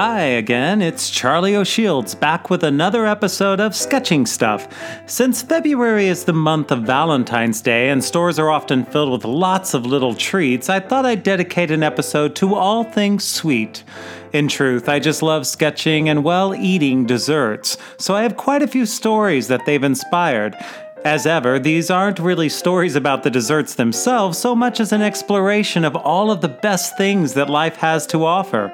[0.00, 4.66] Hi again, it's Charlie O'Shields back with another episode of Sketching Stuff.
[5.04, 9.74] Since February is the month of Valentine's Day and stores are often filled with lots
[9.74, 13.84] of little treats, I thought I'd dedicate an episode to all things sweet.
[14.32, 18.68] In truth, I just love sketching and, well, eating desserts, so I have quite a
[18.68, 20.56] few stories that they've inspired.
[21.04, 25.82] As ever, these aren't really stories about the desserts themselves so much as an exploration
[25.82, 28.70] of all of the best things that life has to offer.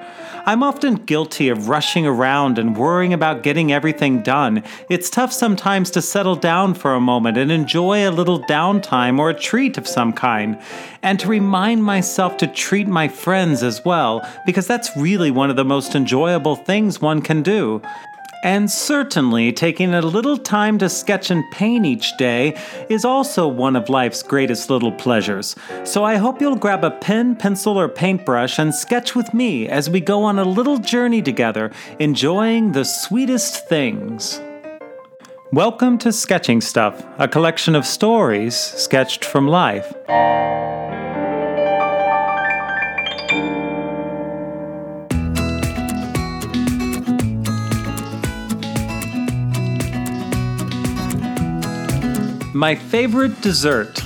[0.48, 4.62] I'm often guilty of rushing around and worrying about getting everything done.
[4.88, 9.28] It's tough sometimes to settle down for a moment and enjoy a little downtime or
[9.28, 10.56] a treat of some kind.
[11.02, 15.56] And to remind myself to treat my friends as well, because that's really one of
[15.56, 17.82] the most enjoyable things one can do.
[18.42, 22.56] And certainly, taking a little time to sketch and paint each day
[22.88, 25.56] is also one of life's greatest little pleasures.
[25.84, 29.90] So I hope you'll grab a pen, pencil, or paintbrush and sketch with me as
[29.90, 34.40] we go on a little journey together, enjoying the sweetest things.
[35.52, 39.94] Welcome to Sketching Stuff, a collection of stories sketched from life.
[52.56, 54.00] My favorite dessert.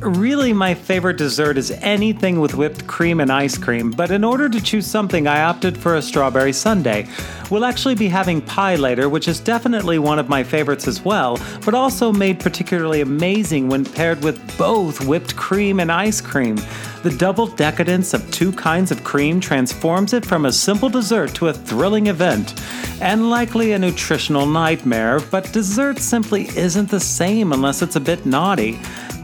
[0.00, 4.48] Really, my favorite dessert is anything with whipped cream and ice cream, but in order
[4.48, 7.06] to choose something, I opted for a strawberry sundae.
[7.50, 11.38] We'll actually be having pie later, which is definitely one of my favorites as well,
[11.66, 16.56] but also made particularly amazing when paired with both whipped cream and ice cream.
[17.02, 21.48] The double decadence of two kinds of cream transforms it from a simple dessert to
[21.48, 22.58] a thrilling event
[23.02, 28.24] and likely a nutritional nightmare, but dessert simply isn't the same unless it's a bit
[28.24, 28.78] naughty.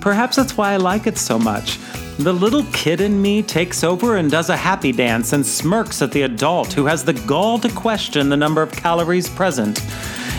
[0.06, 1.80] Perhaps that's why I like it so much.
[2.18, 6.12] The little kid in me takes over and does a happy dance and smirks at
[6.12, 9.80] the adult who has the gall to question the number of calories present.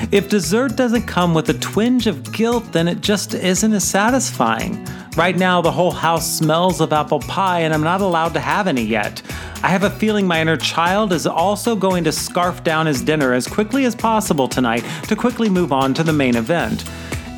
[0.10, 4.88] If dessert doesn't come with a twinge of guilt, then it just isn't as satisfying.
[5.18, 8.68] Right now, the whole house smells of apple pie, and I'm not allowed to have
[8.68, 9.22] any yet.
[9.64, 13.34] I have a feeling my inner child is also going to scarf down his dinner
[13.34, 16.86] as quickly as possible tonight to quickly move on to the main event.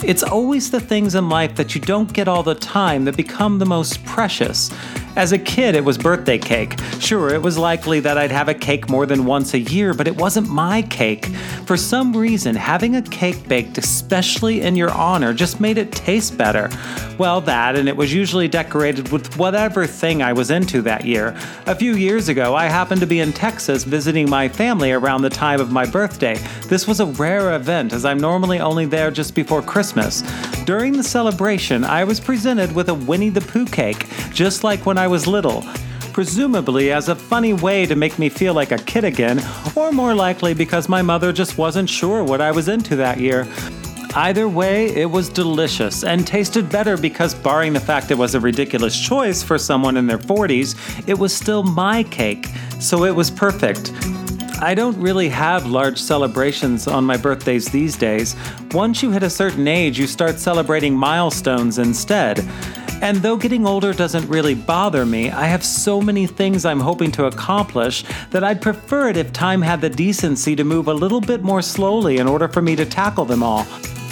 [0.01, 3.59] It's always the things in life that you don't get all the time that become
[3.59, 4.71] the most precious.
[5.15, 6.79] As a kid, it was birthday cake.
[6.99, 10.07] Sure, it was likely that I'd have a cake more than once a year, but
[10.07, 11.25] it wasn't my cake.
[11.65, 16.37] For some reason, having a cake baked especially in your honor just made it taste
[16.37, 16.69] better.
[17.17, 21.35] Well, that, and it was usually decorated with whatever thing I was into that year.
[21.65, 25.29] A few years ago, I happened to be in Texas visiting my family around the
[25.29, 26.37] time of my birthday.
[26.67, 30.21] This was a rare event, as I'm normally only there just before Christmas.
[30.65, 34.98] During the celebration, I was presented with a Winnie the Pooh cake, just like when
[34.99, 35.63] I was little.
[36.11, 39.41] Presumably as a funny way to make me feel like a kid again,
[39.77, 43.47] or more likely because my mother just wasn't sure what I was into that year.
[44.13, 48.41] Either way, it was delicious and tasted better because, barring the fact it was a
[48.41, 50.75] ridiculous choice for someone in their 40s,
[51.07, 52.47] it was still my cake,
[52.81, 53.93] so it was perfect.
[54.61, 58.35] I don't really have large celebrations on my birthdays these days.
[58.71, 62.45] Once you hit a certain age, you start celebrating milestones instead.
[63.01, 67.11] And though getting older doesn't really bother me, I have so many things I'm hoping
[67.13, 71.21] to accomplish that I'd prefer it if time had the decency to move a little
[71.21, 73.65] bit more slowly in order for me to tackle them all.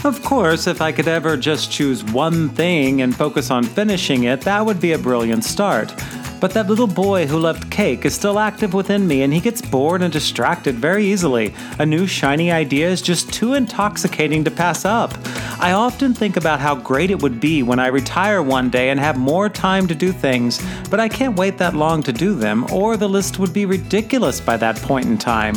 [0.06, 4.42] Of course, if I could ever just choose one thing and focus on finishing it,
[4.42, 5.92] that would be a brilliant start.
[6.40, 9.62] But that little boy who loved cake is still active within me, and he gets
[9.62, 11.54] bored and distracted very easily.
[11.80, 15.14] A new shiny idea is just too intoxicating to pass up.
[15.60, 19.00] I often think about how great it would be when I retire one day and
[19.00, 20.62] have more time to do things,
[20.92, 24.40] but I can't wait that long to do them, or the list would be ridiculous
[24.40, 25.56] by that point in time.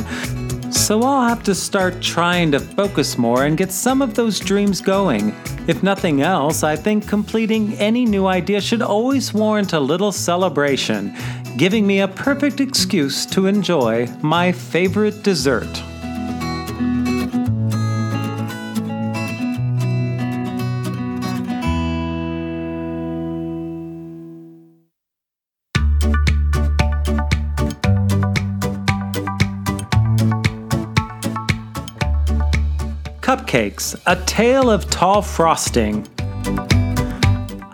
[0.71, 4.81] So I'll have to start trying to focus more and get some of those dreams
[4.81, 5.35] going.
[5.67, 11.15] If nothing else, I think completing any new idea should always warrant a little celebration,
[11.57, 15.90] giving me a perfect excuse to enjoy my favorite dessert.
[33.51, 36.07] Cupcakes, a tale of tall frosting.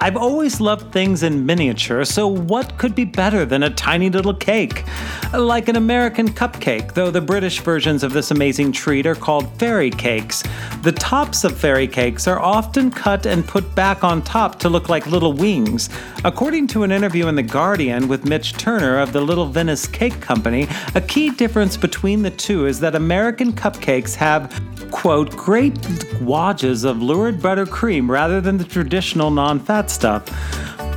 [0.06, 4.34] I've always loved things in miniature, so what could be better than a tiny little
[4.34, 4.84] cake?
[5.32, 9.90] Like an American cupcake, though the British versions of this amazing treat are called fairy
[9.90, 10.44] cakes.
[10.82, 14.88] The tops of fairy cakes are often cut and put back on top to look
[14.88, 15.88] like little wings.
[16.24, 20.20] According to an interview in The Guardian with Mich Turner of the Little Venice Cake
[20.20, 24.62] Company, a key difference between the two is that American cupcakes have,
[24.92, 25.74] quote, great
[26.20, 30.22] wadges of lurid buttercream rather than the traditional non fat stuff.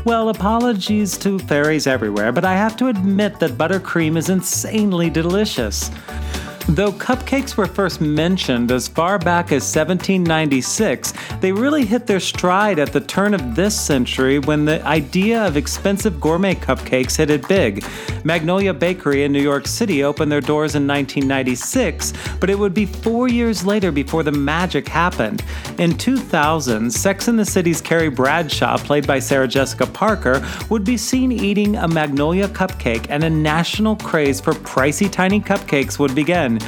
[0.06, 5.90] Well, apologies to fairies everywhere, but I have to admit that buttercream is insanely delicious.
[6.70, 12.78] Though cupcakes were first mentioned as far back as 1796, they really hit their stride
[12.78, 17.48] at the turn of this century when the idea of expensive gourmet cupcakes hit it
[17.48, 17.84] big.
[18.24, 22.86] Magnolia Bakery in New York City opened their doors in 1996, but it would be
[22.86, 25.44] four years later before the magic happened.
[25.80, 30.98] In 2000, Sex and the City's Carrie Bradshaw, played by Sarah Jessica Parker, would be
[30.98, 36.59] seen eating a Magnolia cupcake, and a national craze for pricey tiny cupcakes would begin.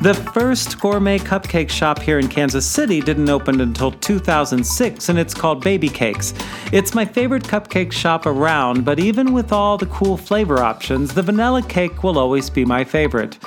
[0.00, 5.34] The first gourmet cupcake shop here in Kansas City didn't open until 2006 and it's
[5.34, 6.34] called Baby Cakes.
[6.70, 11.22] It's my favorite cupcake shop around, but even with all the cool flavor options, the
[11.22, 13.38] vanilla cake will always be my favorite.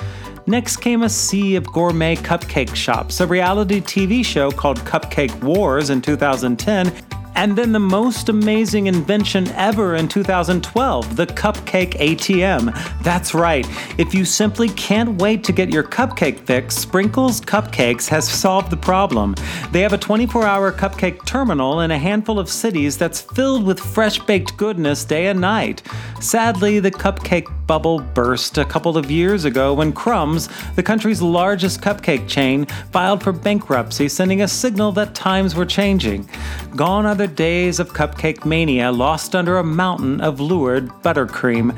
[0.46, 5.90] Next came a sea of gourmet cupcake shops, a reality TV show called Cupcake Wars
[5.90, 6.92] in 2010,
[7.34, 13.02] and then the most amazing invention ever in 2012 the Cupcake ATM.
[13.02, 13.66] That's right,
[13.98, 18.76] if you simply can't wait to get your cupcake fix, Sprinkles Cupcakes has solved the
[18.76, 19.36] problem.
[19.70, 23.78] They have a 24 hour cupcake terminal in a handful of cities that's filled with
[23.78, 25.82] fresh baked goodness day and night.
[26.20, 31.80] Sadly, the cupcake bubble burst a couple of years ago when Crumbs, the country's largest
[31.80, 36.28] cupcake chain, filed for bankruptcy, sending a signal that times were changing.
[36.76, 41.74] Gone are the days of cupcake mania lost under a mountain of lured buttercream.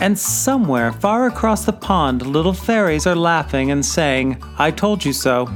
[0.00, 5.12] And somewhere far across the pond, little fairies are laughing and saying, I told you
[5.12, 5.48] so.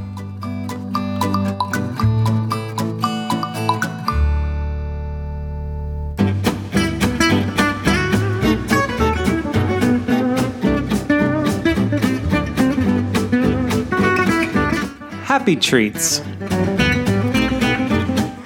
[15.42, 16.20] Happy Treats.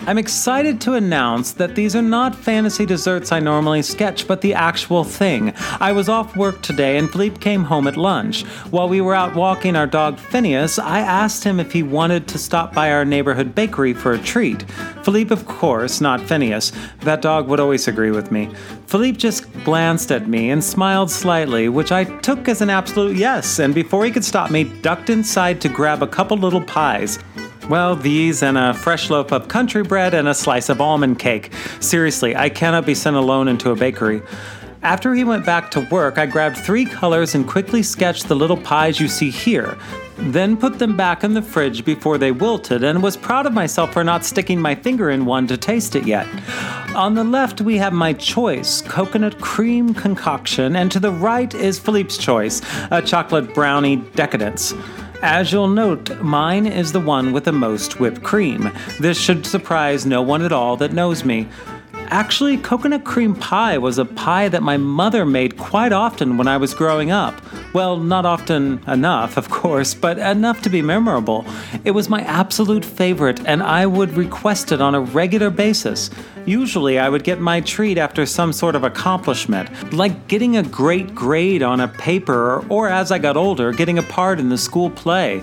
[0.08, 4.54] I'm excited to announce that these are not fantasy desserts I normally sketch, but the
[4.54, 5.52] actual thing.
[5.80, 8.44] I was off work today and Philippe came home at lunch.
[8.70, 12.38] While we were out walking our dog Phineas, I asked him if he wanted to
[12.38, 14.62] stop by our neighborhood bakery for a treat.
[15.02, 16.70] Philippe, of course, not Phineas.
[17.00, 18.48] That dog would always agree with me.
[18.86, 23.58] Philippe just glanced at me and smiled slightly, which I took as an absolute yes,
[23.58, 27.18] and before he could stop me, ducked inside to grab a couple little pies.
[27.68, 31.50] Well, these and a fresh loaf of country bread and a slice of almond cake.
[31.80, 34.22] Seriously, I cannot be sent alone into a bakery.
[34.82, 38.56] After he went back to work, I grabbed three colors and quickly sketched the little
[38.56, 39.76] pies you see here.
[40.16, 43.92] Then put them back in the fridge before they wilted and was proud of myself
[43.92, 46.28] for not sticking my finger in one to taste it yet.
[46.94, 51.80] On the left, we have my choice coconut cream concoction, and to the right is
[51.80, 52.62] Philippe's choice
[52.92, 54.72] a chocolate brownie decadence.
[55.28, 58.70] As you'll note, mine is the one with the most whipped cream.
[59.00, 61.48] This should surprise no one at all that knows me.
[62.10, 66.58] Actually, coconut cream pie was a pie that my mother made quite often when I
[66.58, 67.34] was growing up.
[67.76, 71.44] Well, not often enough, of course, but enough to be memorable.
[71.84, 76.08] It was my absolute favorite, and I would request it on a regular basis.
[76.46, 81.14] Usually, I would get my treat after some sort of accomplishment, like getting a great
[81.14, 84.88] grade on a paper, or as I got older, getting a part in the school
[84.88, 85.42] play.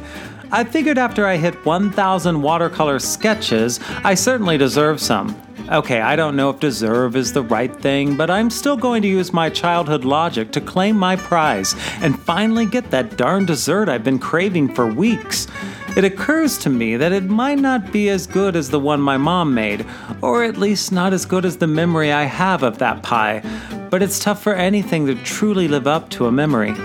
[0.51, 5.39] I figured after I hit 1,000 watercolor sketches, I certainly deserve some.
[5.71, 9.07] Okay, I don't know if deserve is the right thing, but I'm still going to
[9.07, 14.03] use my childhood logic to claim my prize and finally get that darn dessert I've
[14.03, 15.47] been craving for weeks.
[15.95, 19.15] It occurs to me that it might not be as good as the one my
[19.15, 19.85] mom made,
[20.21, 23.41] or at least not as good as the memory I have of that pie,
[23.89, 26.75] but it's tough for anything to truly live up to a memory.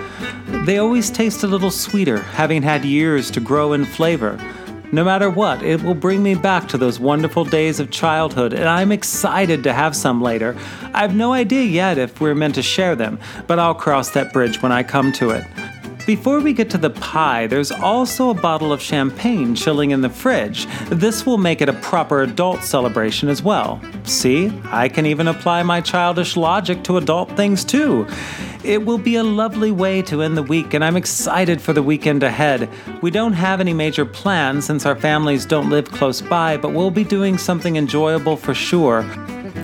[0.66, 4.38] They always taste a little sweeter, having had years to grow in flavor.
[4.90, 8.66] No matter what, it will bring me back to those wonderful days of childhood, and
[8.66, 10.56] I'm excited to have some later.
[10.94, 14.32] I have no idea yet if we're meant to share them, but I'll cross that
[14.32, 15.44] bridge when I come to it.
[16.06, 20.08] Before we get to the pie, there's also a bottle of champagne chilling in the
[20.08, 20.66] fridge.
[20.88, 23.82] This will make it a proper adult celebration as well.
[24.04, 28.06] See, I can even apply my childish logic to adult things too.
[28.64, 31.82] It will be a lovely way to end the week, and I'm excited for the
[31.82, 32.68] weekend ahead.
[33.02, 36.90] We don't have any major plans since our families don't live close by, but we'll
[36.90, 39.04] be doing something enjoyable for sure.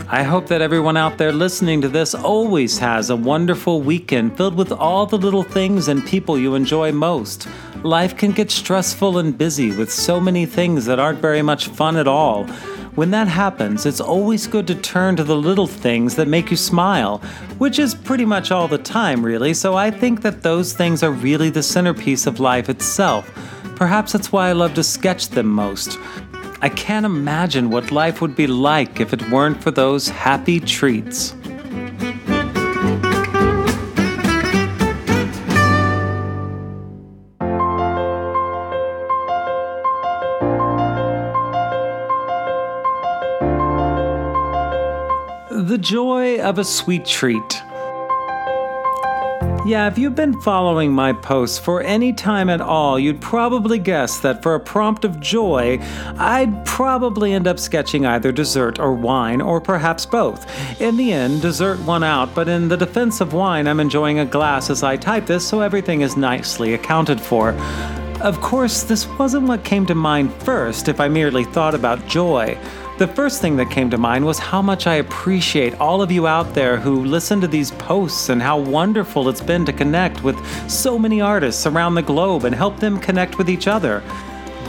[0.08, 4.54] I hope that everyone out there listening to this always has a wonderful weekend filled
[4.54, 7.48] with all the little things and people you enjoy most.
[7.82, 11.96] Life can get stressful and busy with so many things that aren't very much fun
[11.96, 12.46] at all.
[12.94, 16.56] When that happens, it's always good to turn to the little things that make you
[16.56, 17.18] smile,
[17.58, 21.10] which is pretty much all the time, really, so I think that those things are
[21.10, 23.28] really the centerpiece of life itself.
[23.74, 25.98] Perhaps that's why I love to sketch them most.
[26.62, 31.34] I can't imagine what life would be like if it weren't for those happy treats.
[45.84, 47.62] Joy of a sweet treat.
[49.66, 54.18] Yeah, if you've been following my posts for any time at all, you'd probably guess
[54.20, 55.78] that for a prompt of joy,
[56.16, 60.46] I'd probably end up sketching either dessert or wine, or perhaps both.
[60.80, 64.26] In the end, dessert won out, but in the defense of wine, I'm enjoying a
[64.26, 67.52] glass as I type this, so everything is nicely accounted for.
[68.22, 72.58] Of course, this wasn't what came to mind first if I merely thought about joy.
[72.96, 76.28] The first thing that came to mind was how much I appreciate all of you
[76.28, 80.38] out there who listen to these posts and how wonderful it's been to connect with
[80.70, 84.00] so many artists around the globe and help them connect with each other.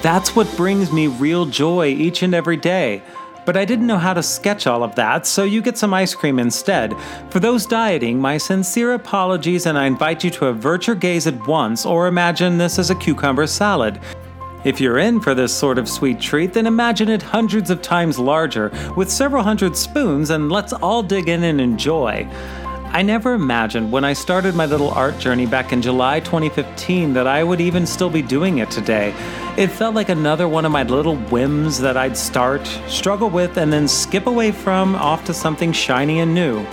[0.02, 3.04] That's what brings me real joy each and every day.
[3.46, 6.16] But I didn't know how to sketch all of that, so you get some ice
[6.16, 6.96] cream instead.
[7.30, 11.48] For those dieting, my sincere apologies, and I invite you to avert your gaze at
[11.48, 14.00] once or imagine this as a cucumber salad.
[14.66, 18.18] If you're in for this sort of sweet treat, then imagine it hundreds of times
[18.18, 22.28] larger, with several hundred spoons, and let's all dig in and enjoy.
[22.86, 27.28] I never imagined when I started my little art journey back in July 2015 that
[27.28, 29.14] I would even still be doing it today.
[29.56, 33.72] It felt like another one of my little whims that I'd start, struggle with, and
[33.72, 36.66] then skip away from off to something shiny and new.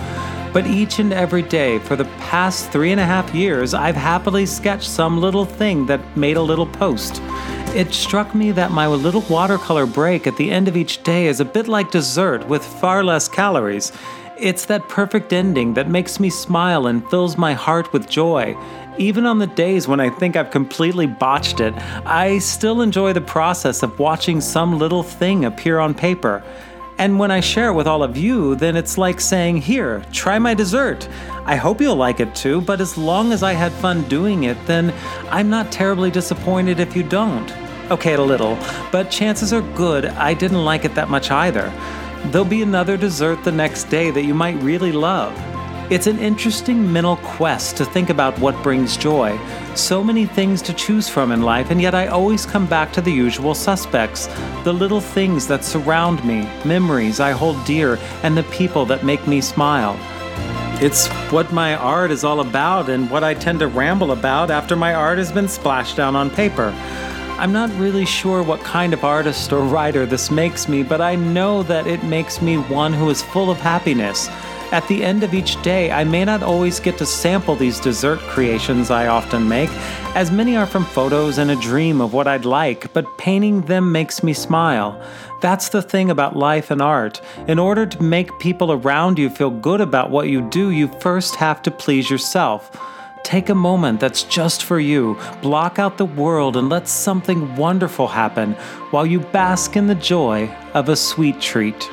[0.55, 4.47] But each and every day for the past three and a half years, I've happily
[4.47, 7.21] sketched some little thing that made a little post.
[7.75, 11.41] It struck me that my little watercolor break at the end of each day is
[11.41, 13.93] a bit like dessert with far less calories.
[14.37, 18.59] It's that perfect ending that makes me smile and fills my heart with joy.
[18.99, 21.73] Even on the days when I think I've completely botched it,
[22.05, 26.45] I still enjoy the process of watching some little thing appear on paper.
[26.99, 30.39] And when I share it with all of you, then it's like saying, Here, try
[30.39, 31.09] my dessert.
[31.45, 34.57] I hope you'll like it too, but as long as I had fun doing it,
[34.67, 34.95] then
[35.31, 37.51] I'm not terribly disappointed if you don't.
[37.91, 38.57] Okay, a little,
[38.93, 41.73] but chances are good I didn't like it that much either.
[42.27, 45.37] There'll be another dessert the next day that you might really love.
[45.93, 49.39] It's an interesting mental quest to think about what brings joy.
[49.75, 53.03] So many things to choose from in life, and yet I always come back to
[53.03, 54.27] the usual suspects
[54.65, 59.29] the little things that surround me, memories I hold dear, and the people that make
[59.29, 59.99] me smile.
[60.83, 64.75] It's what my art is all about and what I tend to ramble about after
[64.75, 66.71] my art has been splashed down on paper.
[67.39, 71.17] I'm not really sure what kind of artist or writer this makes me, but I
[71.17, 74.31] know that it makes me one who is full of happiness.
[74.73, 78.19] At the end of each day, I may not always get to sample these dessert
[78.21, 79.69] creations I often make,
[80.15, 83.93] as many are from photos and a dream of what I'd like, but painting them
[83.93, 84.99] makes me smile.
[85.43, 87.21] That's the thing about life and art.
[87.49, 91.37] In order to make people around you feel good about what you do, you first
[91.37, 92.75] have to please yourself.
[93.25, 98.09] Take a moment that's just for you, block out the world, and let something wonderful
[98.09, 98.55] happen
[98.91, 101.91] while you bask in the joy of a sweet treat.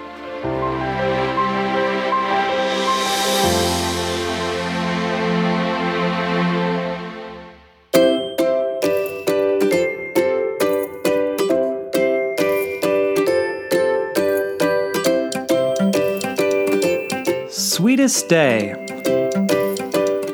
[18.09, 18.89] Sweetest Day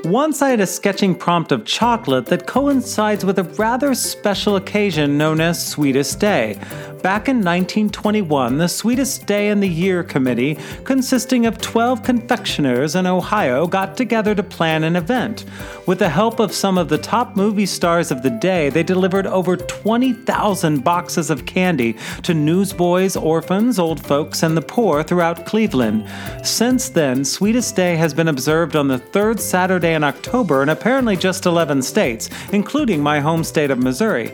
[0.05, 5.17] once I had a sketching prompt of chocolate that coincides with a rather special occasion
[5.17, 6.58] known as Sweetest Day.
[7.05, 13.05] Back in 1921, the Sweetest Day in the Year Committee, consisting of 12 confectioners in
[13.05, 15.45] Ohio, got together to plan an event.
[15.85, 19.27] With the help of some of the top movie stars of the day, they delivered
[19.27, 26.09] over 20,000 boxes of candy to newsboys, orphans, old folks, and the poor throughout Cleveland.
[26.43, 31.15] Since then, Sweetest Day has been observed on the third Saturday in October in apparently
[31.15, 34.33] just 11 states, including my home state of Missouri.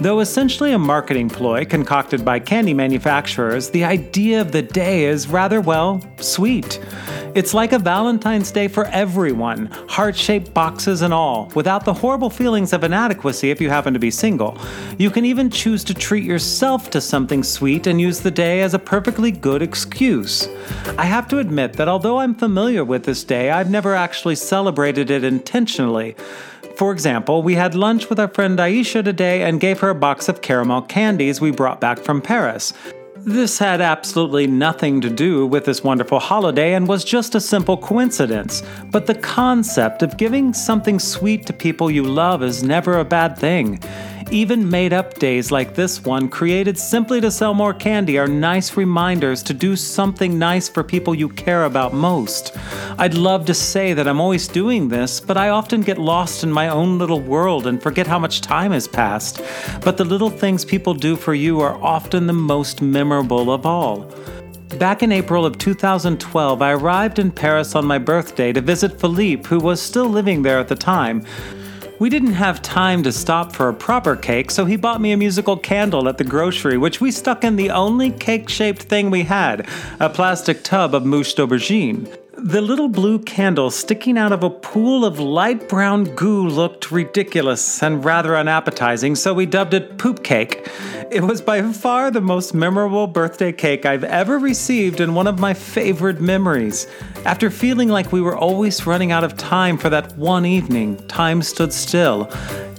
[0.00, 5.26] Though essentially a marketing ploy concocted by candy manufacturers, the idea of the day is
[5.26, 6.78] rather, well, sweet.
[7.34, 12.30] It's like a Valentine's Day for everyone, heart shaped boxes and all, without the horrible
[12.30, 14.58] feelings of inadequacy if you happen to be single.
[14.98, 18.74] You can even choose to treat yourself to something sweet and use the day as
[18.74, 20.48] a perfectly good excuse.
[20.98, 25.10] I have to admit that although I'm familiar with this day, I've never actually celebrated
[25.10, 26.16] it intentionally.
[26.76, 30.28] For example, we had lunch with our friend Aisha today and gave her a box
[30.28, 32.74] of caramel candies we brought back from Paris.
[33.16, 37.78] This had absolutely nothing to do with this wonderful holiday and was just a simple
[37.78, 38.62] coincidence.
[38.90, 43.38] But the concept of giving something sweet to people you love is never a bad
[43.38, 43.80] thing.
[44.32, 48.76] Even made up days like this one, created simply to sell more candy, are nice
[48.76, 52.56] reminders to do something nice for people you care about most.
[52.98, 56.50] I'd love to say that I'm always doing this, but I often get lost in
[56.50, 59.40] my own little world and forget how much time has passed.
[59.82, 64.12] But the little things people do for you are often the most memorable of all.
[64.78, 69.48] Back in April of 2012, I arrived in Paris on my birthday to visit Philippe,
[69.48, 71.24] who was still living there at the time.
[71.98, 75.16] We didn't have time to stop for a proper cake, so he bought me a
[75.16, 79.22] musical candle at the grocery, which we stuck in the only cake shaped thing we
[79.22, 79.66] had
[79.98, 82.06] a plastic tub of mousse d'aubergine.
[82.38, 87.82] The little blue candle sticking out of a pool of light brown goo looked ridiculous
[87.82, 90.68] and rather unappetizing, so we dubbed it Poop Cake.
[91.10, 95.38] It was by far the most memorable birthday cake I've ever received and one of
[95.38, 96.86] my favorite memories.
[97.24, 101.40] After feeling like we were always running out of time for that one evening, time
[101.40, 102.30] stood still.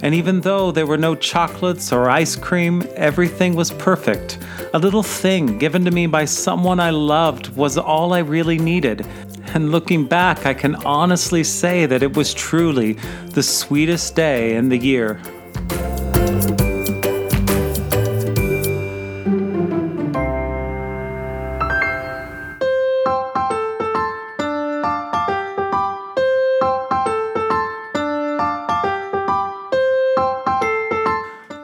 [0.03, 4.37] And even though there were no chocolates or ice cream, everything was perfect.
[4.75, 9.07] A little thing given to me by someone I loved was all I really needed.
[9.57, 12.93] And looking back, I can honestly say that it was truly
[13.31, 15.19] the sweetest day in the year.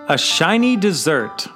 [0.09, 1.47] A shiny dessert.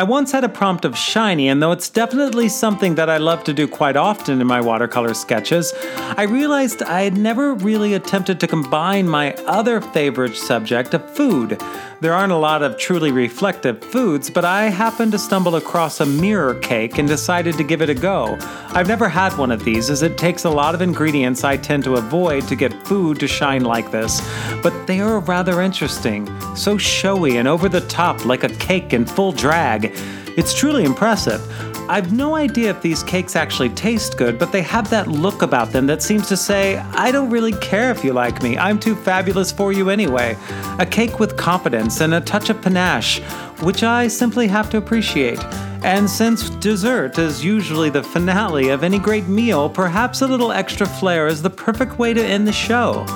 [0.00, 3.44] I once had a prompt of shiny, and though it's definitely something that I love
[3.44, 5.74] to do quite often in my watercolor sketches,
[6.16, 11.62] I realized I had never really attempted to combine my other favorite subject of food.
[12.00, 16.06] There aren't a lot of truly reflective foods, but I happened to stumble across a
[16.06, 18.38] mirror cake and decided to give it a go.
[18.68, 21.84] I've never had one of these, as it takes a lot of ingredients I tend
[21.84, 24.20] to avoid to get food to shine like this,
[24.64, 26.28] but they are rather interesting.
[26.56, 29.92] So showy and over the top, like a cake in full drag.
[30.36, 31.40] It's truly impressive.
[31.88, 35.70] I've no idea if these cakes actually taste good, but they have that look about
[35.70, 38.96] them that seems to say, I don't really care if you like me, I'm too
[38.96, 40.36] fabulous for you anyway.
[40.80, 43.20] A cake with confidence and a touch of panache,
[43.60, 45.38] which I simply have to appreciate.
[45.82, 50.86] And since dessert is usually the finale of any great meal, perhaps a little extra
[50.86, 53.06] flair is the perfect way to end the show.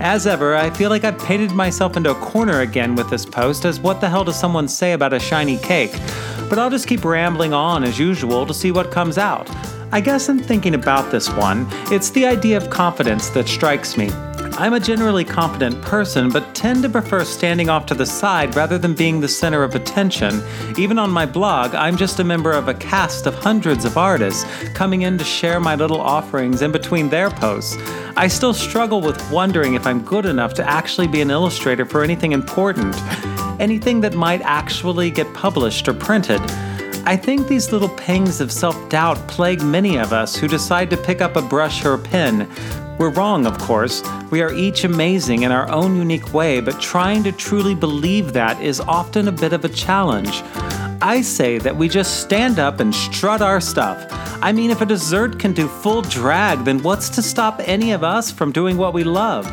[0.00, 3.64] As ever, I feel like I've painted myself into a corner again with this post,
[3.64, 5.92] as what the hell does someone say about a shiny cake?
[6.48, 9.50] But I'll just keep rambling on as usual to see what comes out.
[9.92, 14.10] I guess in thinking about this one, it's the idea of confidence that strikes me.
[14.56, 18.78] I'm a generally confident person, but tend to prefer standing off to the side rather
[18.78, 20.40] than being the center of attention.
[20.78, 24.44] Even on my blog, I'm just a member of a cast of hundreds of artists
[24.72, 27.76] coming in to share my little offerings in between their posts.
[28.16, 32.04] I still struggle with wondering if I'm good enough to actually be an illustrator for
[32.04, 32.94] anything important,
[33.60, 36.40] anything that might actually get published or printed.
[37.06, 40.96] I think these little pangs of self doubt plague many of us who decide to
[40.96, 42.48] pick up a brush or a pen.
[42.96, 44.02] We're wrong, of course.
[44.30, 48.62] We are each amazing in our own unique way, but trying to truly believe that
[48.62, 50.42] is often a bit of a challenge.
[51.02, 54.06] I say that we just stand up and strut our stuff.
[54.40, 58.04] I mean, if a dessert can do full drag, then what's to stop any of
[58.04, 59.44] us from doing what we love?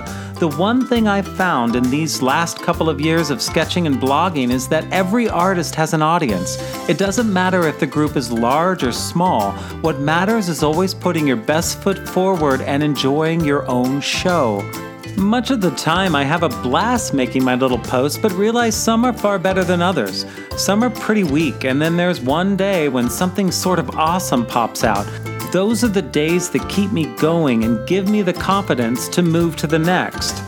[0.41, 4.49] The one thing I've found in these last couple of years of sketching and blogging
[4.49, 6.57] is that every artist has an audience.
[6.89, 9.51] It doesn't matter if the group is large or small,
[9.81, 14.67] what matters is always putting your best foot forward and enjoying your own show.
[15.15, 19.05] Much of the time, I have a blast making my little posts, but realize some
[19.05, 20.25] are far better than others.
[20.57, 24.83] Some are pretty weak, and then there's one day when something sort of awesome pops
[24.83, 25.05] out.
[25.51, 29.57] Those are the days that keep me going and give me the confidence to move
[29.57, 30.41] to the next.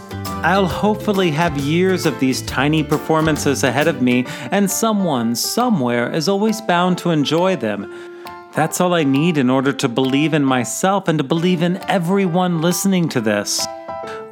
[0.45, 6.29] I'll hopefully have years of these tiny performances ahead of me, and someone, somewhere, is
[6.29, 7.93] always bound to enjoy them.
[8.53, 12.61] That's all I need in order to believe in myself and to believe in everyone
[12.61, 13.67] listening to this.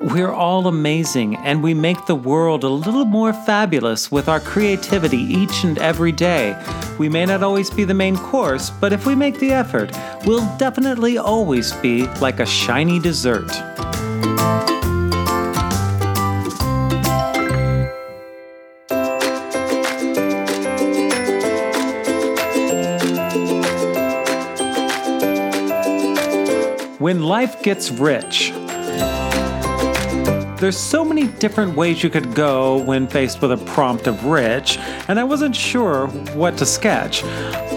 [0.03, 5.19] We're all amazing, and we make the world a little more fabulous with our creativity
[5.19, 6.59] each and every day.
[6.97, 10.57] We may not always be the main course, but if we make the effort, we'll
[10.57, 13.51] definitely always be like a shiny dessert.
[26.97, 28.51] When life gets rich.
[30.61, 34.77] There's so many different ways you could go when faced with a prompt of rich,
[35.07, 37.23] and I wasn't sure what to sketch.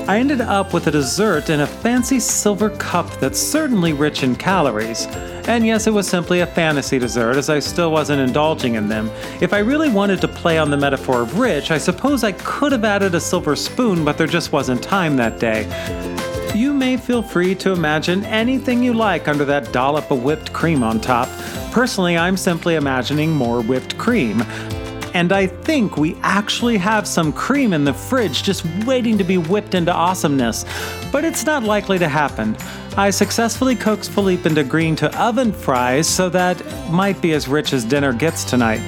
[0.07, 4.37] I ended up with a dessert in a fancy silver cup that's certainly rich in
[4.37, 5.07] calories.
[5.49, 9.11] And yes, it was simply a fantasy dessert, as I still wasn't indulging in them.
[9.41, 12.73] If I really wanted to play on the metaphor of rich, I suppose I could
[12.73, 15.65] have added a silver spoon, but there just wasn't time that day.
[16.55, 20.83] You may feel free to imagine anything you like under that dollop of whipped cream
[20.83, 21.31] on top.
[21.75, 24.45] Personally, I'm simply imagining more whipped cream.
[25.13, 29.39] And I think we actually have some cream in the fridge just waiting to be
[29.39, 30.65] whipped into awesomeness.
[31.11, 32.57] But it's not likely to happen.
[32.97, 37.73] I successfully coaxed Philippe into agreeing to oven fries, so that might be as rich
[37.73, 38.79] as dinner gets tonight.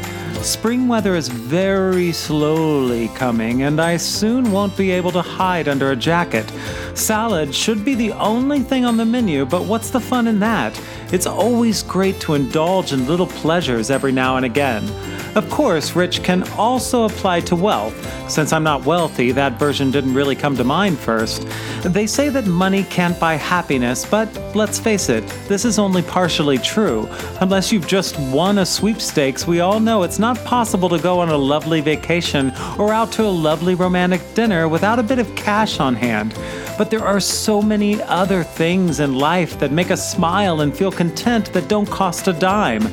[0.42, 5.90] Spring weather is very slowly coming, and I soon won't be able to hide under
[5.90, 6.53] a jacket.
[6.94, 10.81] Salad should be the only thing on the menu, but what's the fun in that?
[11.12, 14.85] It's always great to indulge in little pleasures every now and again.
[15.37, 17.95] Of course, rich can also apply to wealth.
[18.29, 21.47] Since I'm not wealthy, that version didn't really come to mind first.
[21.85, 26.59] They say that money can't buy happiness, but let's face it, this is only partially
[26.59, 27.09] true.
[27.40, 31.29] Unless you've just won a sweepstakes, we all know it's not possible to go on
[31.29, 35.79] a lovely vacation or out to a lovely romantic dinner without a bit of cash
[35.79, 36.35] on hand.
[36.79, 40.93] But there are so many other things in life that make us smile and feel
[40.93, 42.87] content that don't cost a dime.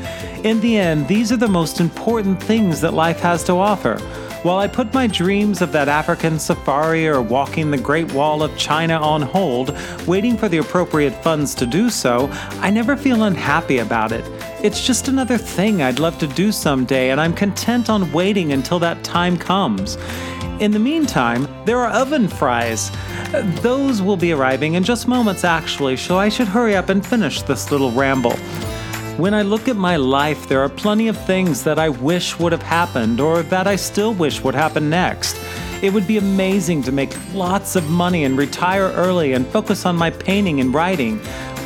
[0.45, 3.99] In the end, these are the most important things that life has to offer.
[4.43, 8.57] While I put my dreams of that African safari or walking the Great Wall of
[8.57, 9.73] China on hold,
[10.05, 14.25] waiting for the appropriate funds to do so, I never feel unhappy about it.
[14.63, 18.79] It's just another thing I'd love to do someday, and I'm content on waiting until
[18.79, 19.97] that time comes.
[20.61, 22.89] In the meantime, there are oven fries.
[23.61, 27.41] Those will be arriving in just moments, actually, so I should hurry up and finish
[27.41, 28.37] this little ramble.
[29.17, 32.53] When I look at my life, there are plenty of things that I wish would
[32.53, 35.37] have happened or that I still wish would happen next.
[35.81, 39.97] It would be amazing to make lots of money and retire early and focus on
[39.97, 41.19] my painting and writing.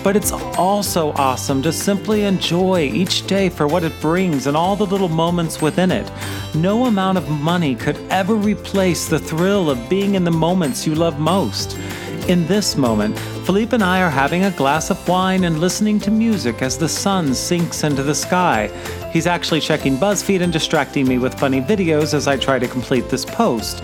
[0.08, 4.78] But it's also awesome to simply enjoy each day for what it brings and all
[4.78, 6.10] the little moments within it.
[6.56, 10.96] No amount of money could ever replace the thrill of being in the moments you
[10.96, 11.78] love most.
[12.30, 16.10] In this moment, Philippe and I are having a glass of wine and listening to
[16.10, 18.68] music as the sun sinks into the sky.
[19.12, 23.10] He's actually checking BuzzFeed and distracting me with funny videos as I try to complete
[23.10, 23.80] this post.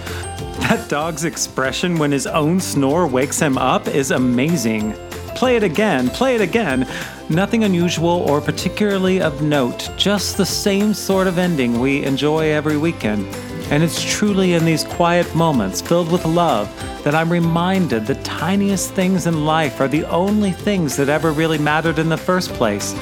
[0.61, 4.95] That dog's expression when his own snore wakes him up is amazing.
[5.35, 6.87] Play it again, play it again.
[7.29, 12.77] Nothing unusual or particularly of note, just the same sort of ending we enjoy every
[12.77, 13.25] weekend.
[13.71, 16.69] And it's truly in these quiet moments filled with love
[17.03, 21.57] that I'm reminded the tiniest things in life are the only things that ever really
[21.57, 22.93] mattered in the first place.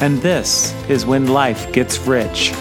[0.00, 2.52] And this is when life gets rich.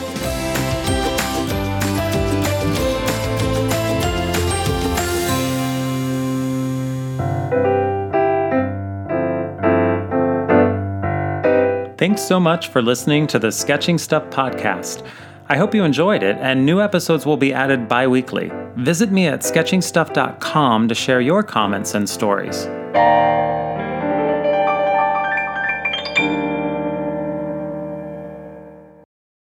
[12.20, 15.08] Thanks so much for listening to the Sketching Stuff podcast.
[15.48, 18.52] I hope you enjoyed it, and new episodes will be added bi weekly.
[18.76, 22.66] Visit me at sketchingstuff.com to share your comments and stories.